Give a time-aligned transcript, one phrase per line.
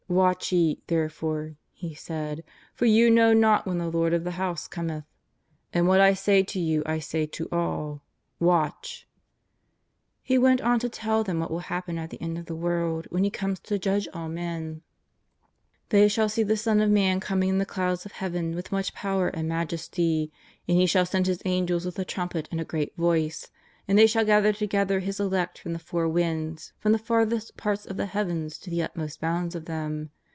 [0.21, 2.43] "Watch ye, therefore,'' He said,"
[2.75, 5.05] for you know not when the lord of the house cometh.
[5.71, 9.07] And what I say to you I say to all:^ Watch!'"
[10.21, 13.07] He went on to tell them what will happen at the end of the world
[13.09, 14.81] when He comes to judge all men:"
[15.91, 18.93] They shall see the Son of Man coming in the clouds of Heaven with much
[18.93, 20.29] power and majesty.
[20.67, 23.49] And He shall send His Angels with a trumpet and a great voice;
[23.87, 27.85] and they shall gather together His elect from the four winds, from the farthest parts
[27.85, 30.11] of the heavens to the ut» most bounds of them.